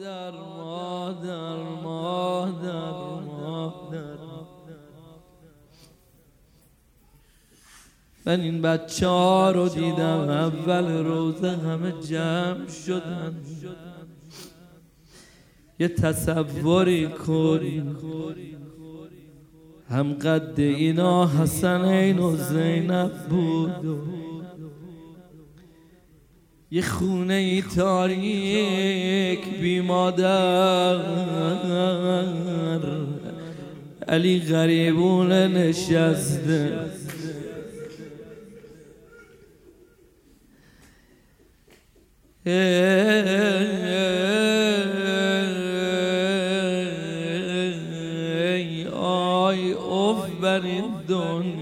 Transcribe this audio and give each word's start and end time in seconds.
مادر 0.00 0.30
مادر 0.30 1.56
مادر 1.82 2.92
مادر. 3.20 4.22
من 8.26 8.40
این 8.40 8.62
بچه 8.62 9.06
ها 9.06 9.50
رو 9.50 9.68
دیدم 9.68 10.28
اول 10.28 11.04
روزه 11.04 11.50
همه 11.50 11.92
جمع 11.92 12.68
شدن. 12.68 13.36
یه 15.78 15.88
تصوری 15.88 17.08
کن 17.08 17.60
هم 19.88 20.12
قد 20.12 20.60
اینا 20.60 21.26
حسنین 21.26 22.18
و 22.18 22.36
زینب 22.36 23.28
بود. 23.28 24.21
یه 26.72 26.82
خونه 26.82 27.34
ای 27.34 27.62
تاریک 27.62 29.48
بی 29.60 29.80
مادر. 29.80 31.00
علی 34.08 34.40
غریبون 34.40 35.32
نشسته. 35.32 36.78
ای 42.46 42.52
آی 48.94 49.72
اوف 49.72 50.30
بر 50.40 50.60
این 50.60 50.84
دنیا. 51.08 51.61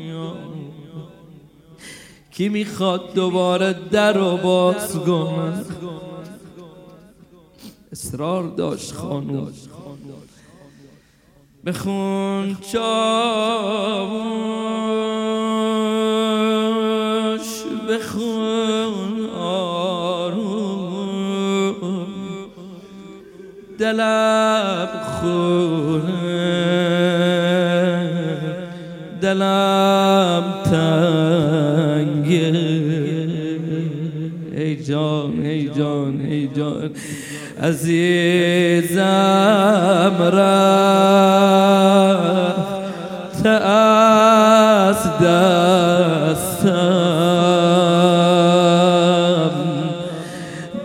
کی 2.41 2.49
می‌خواد 2.49 3.15
دوباره 3.15 3.73
در 3.91 4.19
و 4.19 4.37
باز 4.37 4.97
کنه 4.97 5.65
اصرار 7.93 8.43
داشت 8.43 8.93
خانوم 8.93 9.53
بخون 11.67 12.57
چاوش 12.73 12.81
بخون 17.89 19.27
آروم. 19.37 20.61
دلم 23.79 24.89
خونه 25.21 26.21
دلم 29.21 30.55
تنگه 30.65 31.10
جان. 36.57 36.91
عزیزم 37.63 39.03
رفت 40.33 41.81
از 43.47 44.97
دستم. 45.23 46.41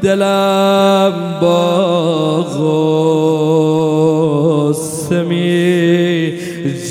دلم 0.01 1.13
با 1.41 1.85
غصه 4.69 5.23
می 5.23 6.33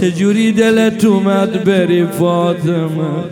چجوری 0.00 0.52
دلت 0.52 1.04
اومد 1.04 1.64
بری 1.64 2.06
فاطمه؟ 2.06 3.24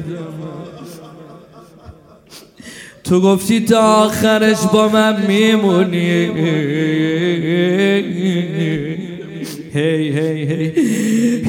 تو 3.12 3.20
گفتی 3.20 3.60
تا 3.60 3.80
آخرش 3.80 4.58
با 4.72 4.88
من 4.88 5.26
میمونی. 5.26 6.30
هی 9.74 10.08
هی 10.08 10.44
هی. 10.44 10.72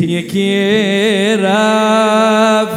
یکی 0.07 1.35
رفته. 1.39 2.73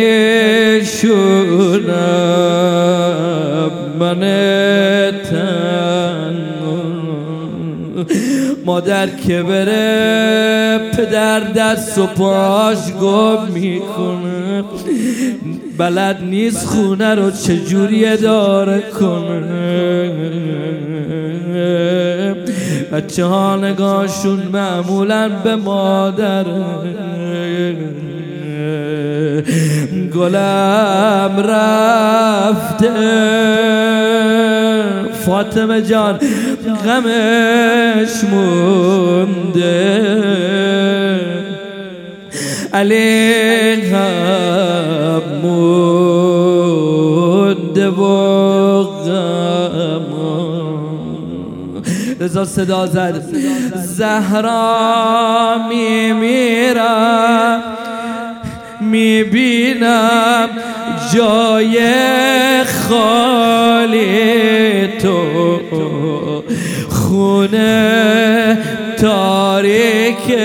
من 3.98 4.22
مادر 8.66 9.06
که 9.06 9.42
بره 9.42 10.78
پدر 10.97 11.41
دست 11.41 11.98
و 11.98 12.06
پاش 12.06 12.92
گم 12.92 13.53
می‌کنه. 13.54 14.64
بلد 15.78 16.19
نیست 16.22 16.66
خونه 16.66 17.14
رو 17.14 17.31
چجوری 17.31 18.06
اداره 18.06 18.82
کنه. 19.00 20.12
بچه 22.92 23.25
ها 23.25 23.56
نگاهشون 23.56 24.42
معمولا 24.53 25.28
به 25.28 25.56
مادر 25.56 26.44
گلم 30.15 31.44
رفته. 31.48 32.88
فاطمه 35.12 35.82
جان 35.82 36.19
غمش 36.84 38.24
مونده. 38.32 39.88
علی 42.72 43.74
هم 43.92 45.22
مونده 45.42 46.68
و 47.88 48.82
غم 48.82 50.04
رضا 52.20 52.44
صدا 52.44 52.86
زد. 52.86 53.22
زهرا 53.74 55.56
میمیرم 55.68 57.62
می‌بینم 58.91 60.49
جای 61.15 61.78
خالی 62.88 64.09
تو. 65.03 65.28
خونه 66.88 68.59
تاریک 69.00 70.38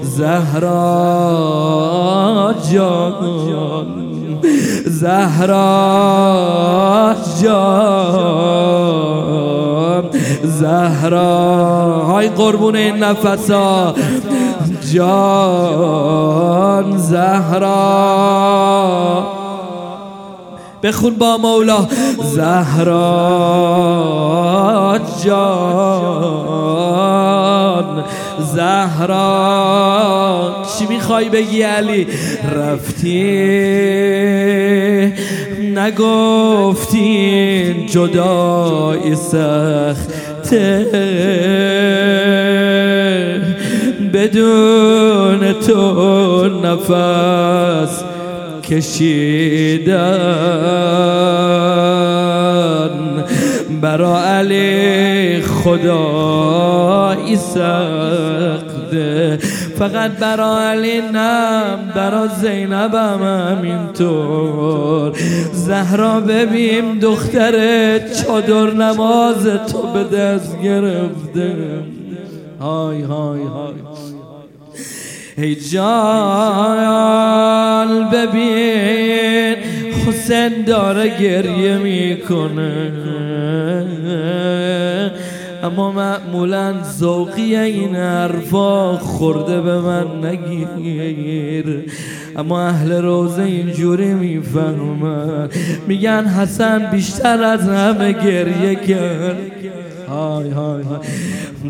زهرا 0.02 0.94
جان. 2.72 4.13
زهرا 5.00 5.64
جان. 7.42 8.44
زهرا. 10.44 12.04
های 12.06 12.28
قربون 12.28 12.76
این 12.76 12.96
نفسا. 12.96 13.94
جان. 14.92 16.18
زهرا. 16.98 17.74
بخون 20.82 21.14
با 21.14 21.36
مولا. 21.36 21.86
زهرا 22.22 23.00
جان. 25.24 26.74
زهرا. 28.54 29.24
چی 30.78 30.86
می‌خوای 30.86 31.28
بگی 31.28 31.62
علی؟ 31.62 32.06
رفتی 32.56 33.20
نگفتین 35.74 37.86
جدای 37.86 39.14
سخته 39.14 40.86
بدون 44.12 45.52
تو 45.52 46.48
نفس 46.64 48.04
کشیدن. 48.70 50.44
برا 53.80 54.24
علی 54.24 55.42
خدایی 55.42 57.36
سخته 57.36 59.38
فقط 59.78 60.10
برا 60.10 60.60
علی 60.60 61.00
نم 61.00 61.92
برا 61.94 62.26
زینبم 62.26 63.22
همینطور. 63.22 65.12
زهرا 65.52 66.20
ببین 66.20 66.98
دختر 66.98 67.98
چادر 67.98 68.70
نماز 68.70 69.44
تو 69.72 69.82
به 69.92 70.04
دست 70.16 70.62
گرفته. 70.62 71.56
های 72.60 73.02
های 73.02 73.42
های. 73.42 73.74
ای 75.36 75.54
جان 75.54 75.84
ببین 78.10 79.56
حسین 80.06 80.64
داره 80.64 81.18
گریه 81.18 81.78
می‌کنه. 81.78 82.92
اما 85.64 85.92
معمولا 85.92 86.74
ذوقی 86.98 87.56
این 87.56 87.96
حرفا 87.96 88.98
خورده 88.98 89.60
به 89.60 89.80
من 89.80 90.24
نگیر. 90.24 91.84
اما 92.36 92.60
اهل 92.60 92.92
روزه 92.92 93.42
اینجوری 93.42 94.14
می‌فهمن. 94.14 95.48
میگن 95.86 96.24
حسن 96.24 96.90
بیشتر 96.90 97.42
از 97.42 97.68
همه 97.68 98.12
گریه 98.12 98.74
کرد. 98.74 99.36
های 100.08 100.50
های 100.50 100.82
های. 100.82 100.98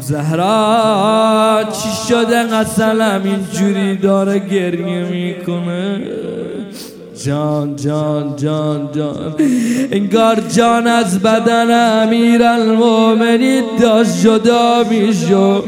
زهرا 0.00 1.64
چی 1.72 1.88
شده 2.08 2.42
قسلم 2.42 3.20
اینجوری 3.24 3.96
داره 3.96 4.38
گریه 4.38 5.04
می‌کنه. 5.04 6.00
جان 7.24 7.76
جان 7.76 8.36
جان 8.36 8.88
جان. 8.92 9.34
انگار 9.92 10.40
جان 10.40 10.86
از 10.86 11.18
بدن 11.18 12.02
امیر 12.02 12.42
المومنی 12.42 13.62
داشت 13.80 14.22
جدا 14.22 14.84
می‌شد. 14.90 15.64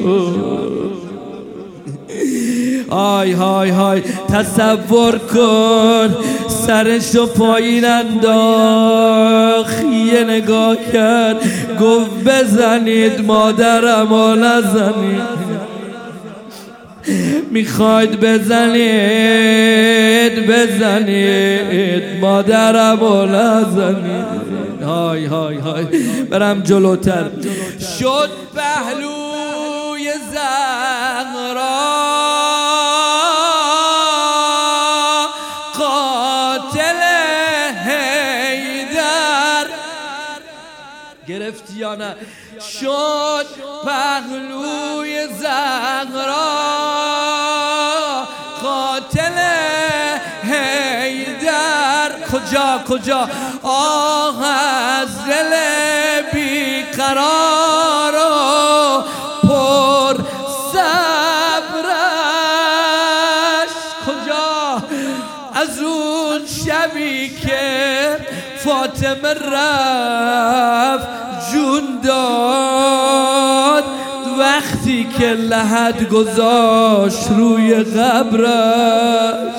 آی 2.91 3.33
های 3.33 3.71
های 3.71 4.03
تصور 4.33 5.19
کن 5.19 6.17
سرشو 6.49 7.27
پایین 7.27 7.85
انداخت. 7.85 9.85
یه 9.85 10.25
نگاه 10.25 10.77
کرد 10.93 11.37
گفت 11.81 12.25
بزنید 12.25 13.27
مادرم 13.27 14.13
و 14.13 14.35
نزنید. 14.35 15.46
می‌خواید 17.51 18.21
بزنید 18.21 19.67
بزنید. 20.47 22.21
مادرم 22.21 23.03
و 23.03 23.25
نزنید 23.25 24.83
های 24.83 25.25
های 25.25 25.57
های. 25.57 25.85
برم 26.31 26.63
جلوتر. 26.63 27.31
شد 27.99 28.31
پهلوی 28.55 30.11
زغرا 30.33 31.87
گرفتی 41.27 41.75
یا 41.79 41.95
نه؟ 41.95 42.15
شد 42.81 43.47
پهلوی 43.85 45.27
زغرا 45.27 46.67
قاتل 48.63 49.39
هیدر 50.43 52.11
کجا 52.33 52.81
کجا؟ 52.89 53.29
آه 53.63 54.47
از 54.47 55.25
دل 55.25 55.53
بیقرار 56.33 58.15
و 58.15 59.03
پر 59.49 60.17
صبرش. 60.73 60.83
کجا؟ 64.07 64.83
از 65.55 65.79
اون 65.79 66.41
شبی 66.47 67.29
که 67.29 68.19
فاطمه 68.65 69.35
رفت. 69.35 71.26
داد. 72.07 73.85
وقتی 74.39 75.07
که 75.19 75.27
لحد 75.27 76.09
گذاشت 76.09 77.29
روی 77.37 77.75
قبرش 77.75 79.57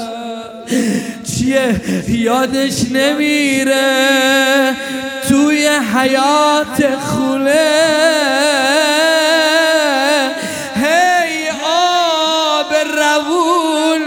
چیه؟ 1.24 1.82
یادش 2.08 2.92
نمیره. 2.92 4.76
توی 5.30 5.68
حیات 5.68 6.96
خونه. 7.00 7.68
هی 10.76 11.50
آب 11.66 12.74
روون 12.98 14.02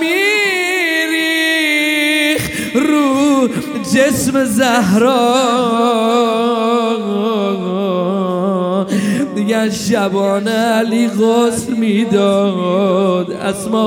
میریخ 0.00 1.22
رو 2.74 3.48
جسم 3.94 4.44
زهرا. 4.44 5.72
دیگه 9.42 9.70
شبانه 9.70 10.50
علی 10.50 11.08
غسل 11.08 11.72
می‌داد 11.72 13.32
اسما 13.32 13.82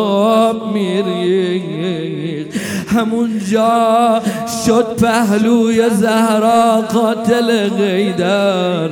آب 0.49 0.73
میریخ 0.73 2.45
همونجا 2.87 4.21
شد 4.65 4.85
پهلوی 5.01 5.89
زهرا 5.89 6.81
قاتل 6.93 7.69
غیدر. 7.69 8.89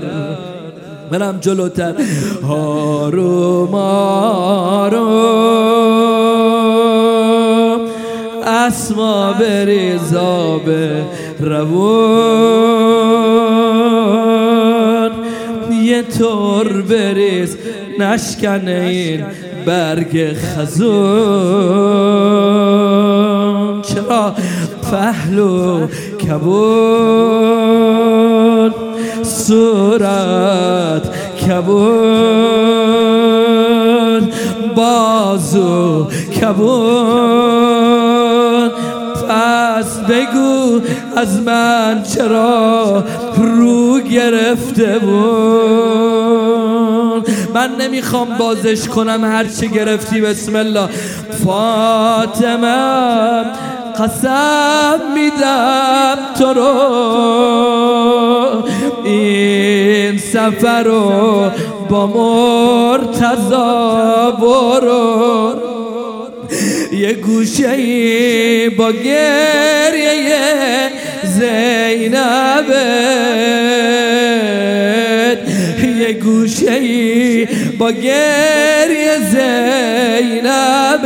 برم 1.11 1.37
جلوتر. 1.41 1.93
هاروم 2.47 3.75
آروم. 3.75 5.03
اسما 8.43 9.33
بریز 9.33 10.15
آب 10.15 10.69
روان. 11.39 13.03
طور 16.01 16.81
بریز 16.81 17.57
نشکنه 17.99 18.87
این 18.89 19.25
برگ 19.65 20.33
خزون. 20.33 21.83
چرا؟ 23.81 24.35
پهلو 24.91 25.87
کبون 26.27 27.53
صورت 29.23 31.09
کبون 31.47 32.63
بازو 34.75 36.07
کبون 36.41 37.83
پس 39.29 39.99
بگو 39.99 40.81
از 41.15 41.41
من 41.41 42.03
چرا 42.15 43.03
رو 43.37 43.99
گرفته 43.99 44.99
بود. 44.99 46.43
من 47.53 47.75
نمی‌خوام 47.79 48.37
بازش 48.37 48.87
کنم 48.87 49.23
هرچی 49.23 49.67
گرفتی 49.67 50.21
بسم 50.21 50.55
الله. 50.55 50.89
فاطمه 51.45 53.43
قسم 53.99 54.99
میدم 55.13 56.17
تو 56.39 56.53
رو. 56.53 56.73
این 59.03 60.17
سفر 60.17 60.83
رو 60.83 61.51
با 61.89 62.07
مرتضا 62.97 64.31
برو. 64.31 65.53
یه 66.93 67.13
گوشه 67.13 67.69
ای 67.69 68.69
با 68.69 68.91
گریه 68.91 70.33
زینبت. 71.43 72.23
یه 75.99 76.13
گوشه 76.13 76.71
ای 76.71 77.47
با 77.79 77.91
گریه 77.91 79.17
زینبت. 79.31 81.03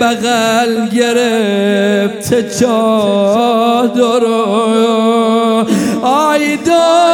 بغل 0.00 0.88
گرفت 0.88 2.58
چادر. 2.58 4.24
آی 6.02 6.56
دنیا 6.56 7.13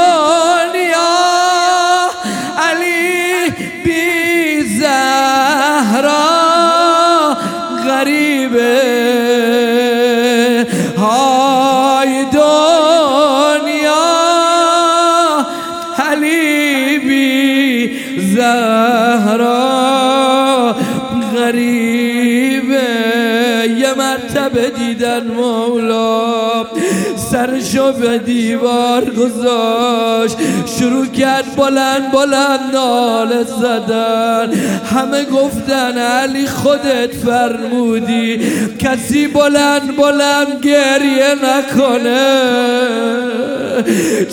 سرشو 27.40 27.92
به 27.92 28.18
دیوار 28.18 29.04
گذاشت. 29.04 30.37
شروع 30.78 31.06
کرد 31.06 31.56
بلند 31.56 32.12
بلند 32.12 32.61
ناله 32.73 33.44
زدن. 33.44 34.52
همه 34.94 35.25
گفتن 35.25 35.99
علی 35.99 36.47
خودت 36.47 37.14
فرمودی. 37.25 38.40
کسی 38.78 39.26
بلند 39.26 39.97
بلند 39.97 40.61
گریه 40.62 41.35
نکنه. 41.44 42.40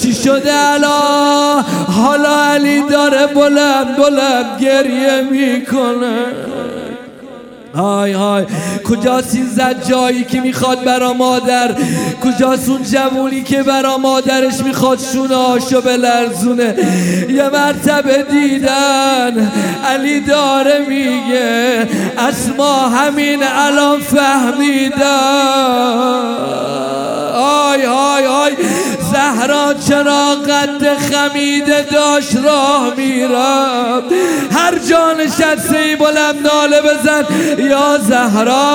چی 0.01 0.13
شده 0.13 0.53
الا 0.53 0.99
حالا 1.97 2.43
علی 2.43 2.81
داره 2.89 3.27
بلند 3.27 3.97
بلند 3.97 4.61
گریه 4.61 5.21
می‌کنه. 5.31 6.56
های 7.77 8.11
های. 8.11 8.45
کجاست 8.83 9.35
این 9.35 9.49
جایی 9.89 10.23
که 10.23 10.41
می‌خواد 10.41 10.83
برا 10.83 11.13
مادر؟ 11.13 11.75
کجاست 12.23 12.69
اون 12.69 12.83
جوونی 12.83 13.43
که 13.43 13.63
برا 13.63 13.97
مادرش 13.97 14.59
می‌خواد 14.59 14.99
شوناشو 15.13 15.81
بلرزونه؟ 15.81 16.75
یه 17.29 17.49
مرتبه 17.49 18.25
دیدن 18.31 19.51
علی 19.85 20.19
داره 20.19 20.79
میگه 20.87 21.87
اسما 22.17 22.89
همین 22.89 23.39
الان 23.43 23.99
فهمیدن. 23.99 24.97
های 27.33 27.85
های 27.85 28.25
های. 28.25 28.55
زهرا 29.17 29.73
چرا 29.73 30.35
قد 30.35 30.97
خمیده 30.97 31.85
داشت 31.91 32.35
راه 32.35 32.93
میرم. 32.97 34.03
هر 34.51 34.79
جا 34.89 35.13
نشسته 35.13 35.77
ای 35.77 35.95
بلند 35.95 36.47
ناله 36.47 36.81
بزن 36.81 37.25
یا 37.57 37.97
زهرا. 37.97 38.67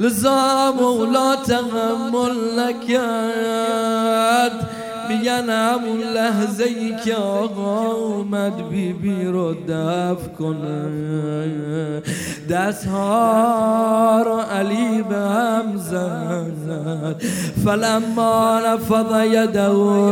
لزا 0.00 0.72
مولا 0.72 1.36
تحمل 1.36 2.60
نکرد. 2.60 4.70
میگن 5.12 5.50
همون 5.50 6.00
لحظه 6.14 6.64
ای 6.64 6.96
که 7.04 7.14
آقا 7.14 7.92
اومد 7.92 8.68
بی 8.68 8.92
بی 8.92 9.24
رو 9.24 9.54
دف 9.54 10.28
کنه. 10.38 12.02
دستها 12.50 14.22
رو 14.22 14.38
علی 14.58 15.02
به 15.02 15.16
هم 15.16 15.76
زد. 15.76 17.22
فلما 17.64 18.60
نفض 18.66 19.26
یده 19.32 19.68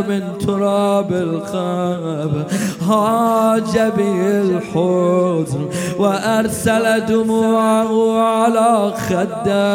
من 0.08 0.22
تراب 0.46 1.12
القبر 1.12 2.46
هاج 2.88 3.78
به 3.96 4.04
الحزن 4.40 5.60
و 5.98 6.02
ارسل 6.02 7.00
دموعه 7.00 8.20
على 8.20 8.92
خده 8.92 9.70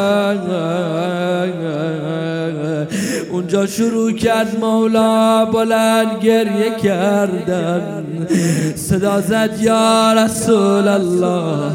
اونجا 3.31 3.65
شروع 3.65 4.11
کرد 4.11 4.59
مولا 4.59 5.14
بلند 5.53 6.23
گریه 6.23 6.75
کردن. 6.83 8.05
صدا 8.75 9.21
زد 9.21 9.49
یا 9.61 10.13
رسول 10.13 10.87
الله 10.87 11.71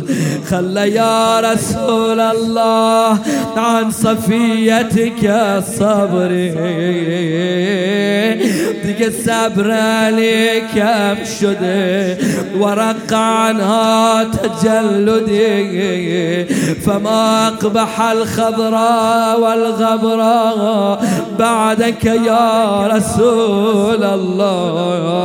خل 0.50 0.88
یا 0.92 1.40
رسول 1.40 2.20
الله 2.20 3.18
عن 3.56 3.90
صفیتک 3.90 5.30
صبری. 5.78 6.50
دیگه 8.82 9.10
صبر 9.10 9.70
علی 9.70 10.60
کم 10.74 11.16
شده 11.40 12.18
ورق 12.60 13.12
عنها 13.12 14.24
تجلدی. 14.24 15.50
فما 16.84 17.46
اقبح 17.46 18.00
الخضراء 18.00 19.40
والغبراء 19.40 20.98
بعدك 21.38 22.04
یا 22.04 22.86
رسول 22.86 23.29
الله. 24.04 25.20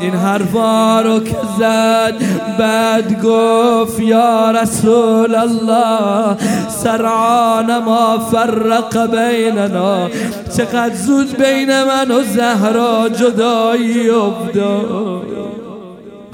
این 0.00 0.14
حرفا 0.14 1.00
رو 1.00 1.20
که 1.20 1.36
زد 1.58 2.14
بعد 2.58 3.22
گفت 3.22 4.00
یا 4.00 4.50
رسول 4.50 5.34
الله 5.34 6.36
سرعان 6.68 7.78
ما 7.78 8.18
فرق 8.18 9.10
بیننا. 9.10 10.08
چقدر 10.56 10.94
زود 10.94 11.36
بین 11.36 11.82
من 11.84 12.10
و 12.10 12.22
زهرا 12.22 13.08
جدایی 13.08 14.10
افتاد. 14.10 15.40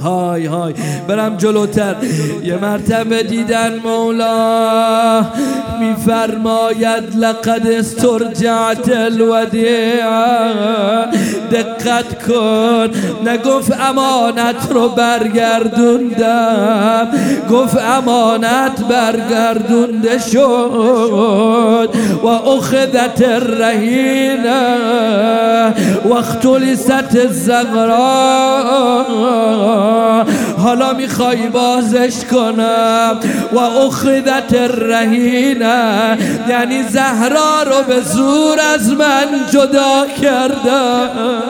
های 0.00 0.46
های. 0.46 0.74
برم 1.08 1.36
جلوتر. 1.36 1.96
یه 2.44 2.56
مرتبه 2.56 3.22
دیدن 3.22 3.76
مولا 3.84 5.26
میفرماید 5.80 7.16
لقد 7.16 7.66
استرجعت 7.66 8.88
الودیع 8.88 10.06
دقت 11.50 12.28
کن. 12.28 12.90
نگفت 13.26 13.72
امانت 13.80 14.68
رو 14.70 14.88
برگردوندم. 14.88 17.08
گفت 17.50 17.76
امانت 17.76 18.80
برگردونده 18.90 20.18
شد. 20.18 21.90
و 22.22 22.26
اخذت 22.26 23.22
الرهینه. 23.22 24.76
و 26.04 26.12
اختلست 26.12 27.16
الزغرا. 27.16 28.56
حالا 30.58 30.92
می‌خوای 30.92 31.48
بازش 31.48 32.24
کنم؟ 32.30 33.20
و 33.52 33.58
اخذت 33.58 34.54
الرهینه 34.54 36.18
یعنی 36.48 36.82
زهرا 36.82 37.62
رو 37.62 37.82
به 37.88 38.00
زور 38.00 38.60
از 38.74 38.92
من 38.92 39.26
جدا 39.52 40.06
کردم 40.22 41.42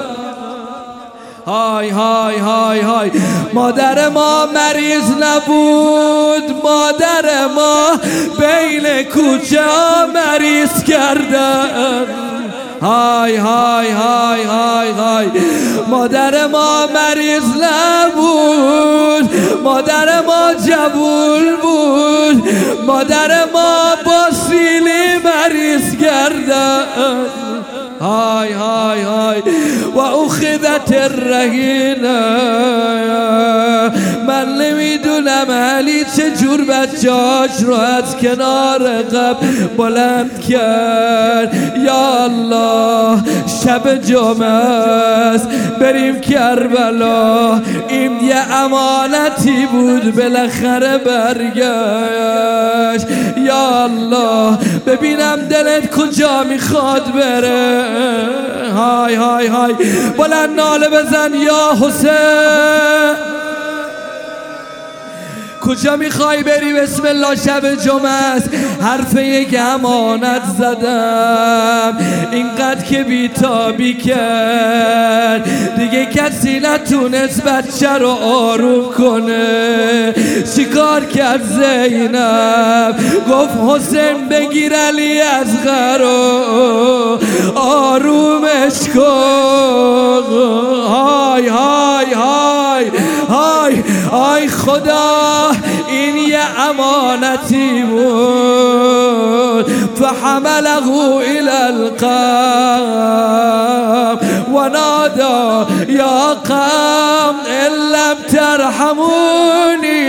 های 1.46 1.88
های 1.88 2.36
های 2.38 2.80
های. 2.80 3.10
مادر 3.52 4.08
ما 4.08 4.46
مریض 4.46 5.10
نبود. 5.20 6.62
مادر 6.64 7.46
ما 7.54 7.90
بین 8.38 9.02
کوچه 9.02 9.64
ها 9.64 10.06
مریض 10.06 10.84
کردن 10.84 12.35
های 12.82 13.36
های 13.36 13.90
های 13.90 14.42
های 14.44 14.90
های. 14.90 15.26
مادر 15.88 16.46
ما 16.46 16.86
مریض 16.94 17.44
نبود. 17.62 19.30
مادر 19.64 20.20
ما 20.20 20.54
جبول 20.66 21.56
بود. 21.62 22.48
مادر 22.86 23.44
ما 23.52 23.94
با 24.06 24.30
سیلی 24.48 25.18
مریض 25.24 25.96
گردن. 25.96 26.84
های 28.00 28.52
های 28.52 29.02
های. 29.02 29.42
و 29.94 29.98
اخذت 29.98 30.92
الرهینه 30.92 32.20
من 34.26 34.58
نمی‌دونم 34.58 35.50
علی 35.50 36.04
چه 36.16 36.30
جور 36.30 36.64
بچاش 36.64 37.62
رو 37.62 37.74
از 37.74 38.16
کنار 38.16 39.02
قبل 39.02 39.46
بلند 39.76 40.40
کرد. 40.40 41.76
یا 41.84 42.15
الله 42.26 43.22
شب 43.64 43.94
جمعه 43.94 44.46
است. 44.46 45.48
بریم 45.80 46.20
کربلا. 46.20 47.60
این 47.88 48.20
یه 48.20 48.52
امانتی 48.52 49.66
بود 49.66 50.16
بالاخره 50.16 50.98
برگشت. 50.98 52.26
یا 53.38 53.84
الله 53.84 54.58
ببینم 54.86 55.36
دلت 55.36 55.90
کجا 55.90 56.44
می‌خواد 56.44 57.12
بره. 57.12 57.82
های 58.76 59.14
های 59.14 59.46
های 59.46 59.74
بلند 60.18 60.50
ناله 60.60 60.88
بزن 60.88 61.34
یا 61.34 61.76
حسین. 61.80 63.35
کجا 65.66 65.96
می‌خوای 65.96 66.42
بری؟ 66.42 66.72
بسم 66.72 67.04
الله 67.04 67.36
شب 67.36 67.74
جمعه 67.74 68.10
است. 68.10 68.50
حرف 68.80 69.14
یک 69.14 69.56
امانت 69.58 70.42
زدم. 70.58 71.98
اینقدر 72.32 72.84
که 72.84 73.04
بیتابی 73.04 73.94
کرد. 73.94 75.76
دیگه 75.78 76.06
کسی 76.06 76.60
نتونست 76.60 77.42
بچه 77.42 77.90
رو 77.90 78.08
آروم 78.08 78.92
کنه. 78.92 80.14
چیکار 80.56 81.04
کرد 81.04 81.42
زینب؟ 81.42 82.96
گفت 83.30 83.54
حسین 83.68 84.28
بگیر 84.28 84.72
علی 84.74 85.20
از 85.20 85.64
غرو 85.64 87.18
آرومش 87.54 88.88
کن. 88.94 90.22
های 90.88 91.48
های 91.48 92.12
های 92.12 92.90
های. 93.28 93.82
های 94.12 94.48
خدا 94.48 95.50
این 95.88 96.16
یه 96.16 96.60
امانتی 96.60 97.82
بود. 97.82 99.66
فحمله 100.00 100.88
إلى 101.20 101.50
القام 101.68 102.06
ونادى 104.52 105.66
یا 105.88 106.34
قام 106.48 107.34
الا 107.66 107.96
لم 107.96 108.16
ترحموني 108.32 110.06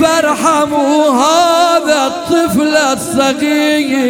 فارحموا 0.00 1.10
هذا 1.10 2.06
الطفل 2.06 2.76
الصغير 2.76 4.08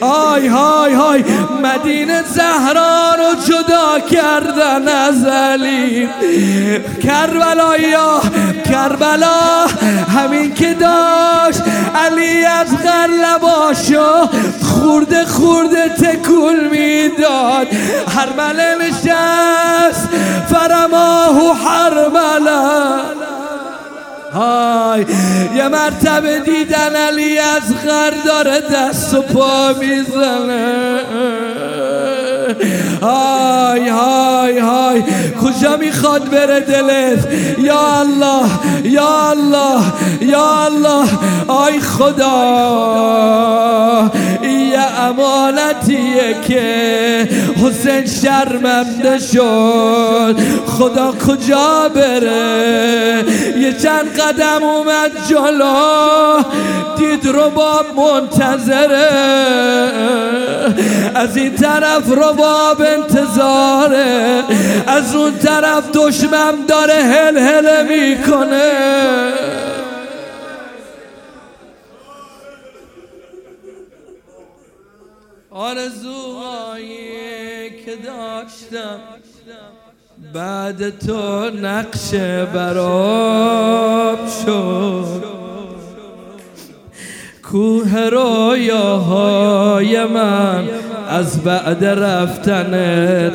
آی 0.00 0.46
های 0.46 0.94
های. 0.94 1.24
مدینه 1.66 2.22
زهرا 2.22 3.14
رو 3.14 3.34
جدا 3.44 4.00
کردن 4.10 4.88
از 4.88 5.24
علی. 5.24 6.08
کربلا 7.02 7.76
یا 7.76 8.20
کربلا 8.64 9.66
همین 10.16 10.54
که 10.54 10.74
داشت. 10.74 11.62
علی 11.94 12.44
از 12.44 12.66
غلباشو 12.76 14.28
خورده 14.62 15.24
خورده 15.24 15.88
تکول 15.88 16.68
می‌داد. 16.68 17.66
هر 18.16 18.28
مله 18.38 18.74
نشست 18.80 20.08
فرماهو 20.50 21.52
حرمله 21.52 23.16
های 24.34 25.06
یه 25.54 25.68
مرتبه 25.68 26.38
دیدن 26.38 26.96
علی 26.96 27.38
از 27.38 27.74
غر 27.86 28.10
داره 28.26 28.60
دست 28.60 29.14
و 29.14 29.22
پا 29.22 29.72
می‌زنه. 29.80 31.00
های 33.06 33.88
های 33.88 34.58
های. 34.58 35.02
کجا 35.42 35.76
می‌خواد 35.76 36.30
بره 36.30 36.60
دلت؟ 36.60 37.28
یا 37.58 37.98
الله 38.00 38.46
یا 38.84 39.30
الله 39.30 39.82
یا 40.20 40.64
الله. 40.64 41.08
آی 41.48 41.80
خدا. 41.80 42.36
یه 45.06 45.12
امانتیه 45.12 46.36
که 46.48 47.28
حسین 47.62 48.06
شرمنده 48.06 49.18
شد 49.18 50.36
خدا 50.66 51.12
کجا 51.26 51.90
بره؟ 51.94 53.24
یه 53.58 53.72
چند 53.72 54.20
قدم 54.20 54.62
اومد 54.62 55.10
جلو. 55.28 56.42
دید 56.98 57.28
رباب 57.28 57.86
منتظره. 57.96 59.08
از 61.14 61.36
این 61.36 61.54
طرف 61.54 62.10
رباب 62.10 62.82
انتظاره. 62.82 64.42
از 64.86 65.14
اون 65.14 65.38
طرف 65.38 65.84
دشمن 65.94 66.54
داره 66.68 66.94
هل 66.94 67.38
هل 67.38 67.86
می‌کنه. 67.86 69.35
بعد 80.34 80.98
تو 80.98 81.50
نقش 81.50 82.14
براب 82.54 84.18
شد. 84.44 85.24
کوه 87.42 88.08
رویاهای 88.08 90.04
من 90.04 90.68
از 91.08 91.44
بعد 91.44 91.84
رفتنت 91.84 93.32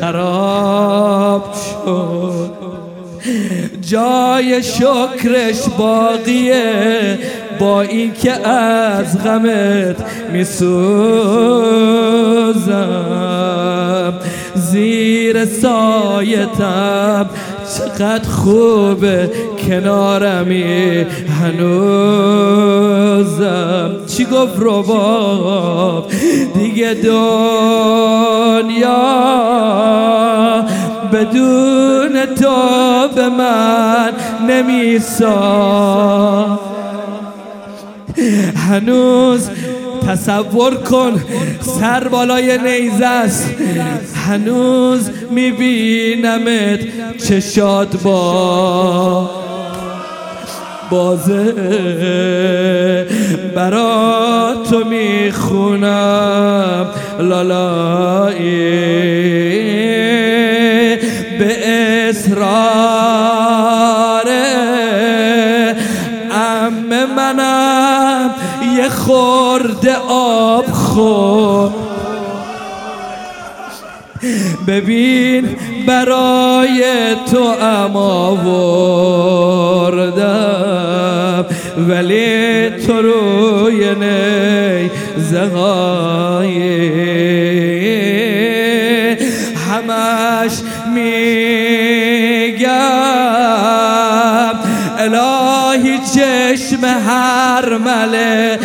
خراب 0.00 1.54
شد. 1.54 2.56
جای 3.80 4.62
شکرش 4.62 5.68
باقیه 5.78 7.18
با 7.58 7.82
اینکه 7.82 8.48
از 8.48 9.18
غمت 9.18 9.96
میسوزم 10.32 11.75
زیر 15.36 15.44
سایتم. 15.44 17.26
چقدر 17.76 18.28
خوبه 18.28 19.30
کنارمی 19.68 21.06
هنوزم. 21.42 22.76
چی 24.06 24.24
گفت 24.24 24.56
رباب؟ 24.58 26.10
دیگه 26.54 26.94
دنیا 26.94 27.26
بدون 31.12 32.26
تو 32.26 33.08
به 33.14 33.28
من 33.28 34.12
نمیسا 34.48 35.46
هنوز 38.68 39.50
تصور 40.06 40.74
کن 40.74 41.24
سر 41.80 42.08
بالای 42.08 42.58
نیزه 42.58 43.06
است. 43.06 43.50
هنوز 44.26 45.10
میبینمت. 45.30 46.80
چشاد 47.28 48.00
با 48.04 49.30
بازه 50.90 51.54
برا 53.54 54.54
تو 54.70 54.84
می‌خونم. 54.84 56.86
لالایی. 57.20 58.66
به 61.38 61.68
اصرار 61.68 62.65
یه 68.76 68.88
خورده 68.88 69.96
آب 70.08 70.66
خور. 70.66 71.70
ببین 74.66 75.56
برای 75.86 76.84
تو 77.30 77.54
اما 77.62 78.34
وردم 79.86 81.46
ولی 81.88 82.70
تو 82.70 83.02
روی 83.02 83.94
نی 83.94 84.90
زغایی 85.16 86.56
همش 89.70 90.52
میگم. 90.94 92.26
الهی 94.98 95.98
چشم 95.98 96.84
هر 96.84 97.78
مله 97.78 98.58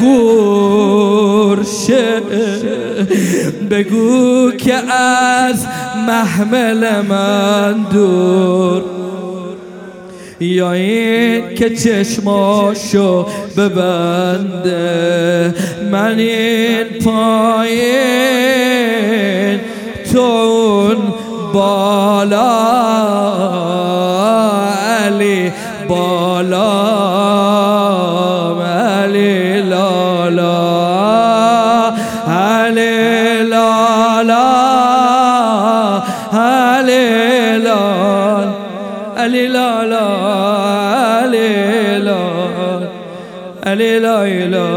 کورشه 0.00 1.88
بگو 3.70 4.50
که 4.58 4.74
از 4.74 5.66
محمل 6.06 7.00
من 7.00 7.86
دور. 7.92 8.82
یا 10.40 10.72
این 10.72 11.54
که 11.54 11.70
چشماشو 11.70 13.26
ببنده. 13.56 15.54
من 15.90 16.18
این 16.18 16.84
پایین 17.04 17.88
تو 20.12 20.20
اون 20.20 20.96
بالا. 21.52 22.58
علی 25.04 25.52
بالا. 25.88 27.07
علی 43.68 43.98
لالا 43.98 44.22
علی 44.22 44.46
لالا 44.46 44.66
علی 44.66 44.67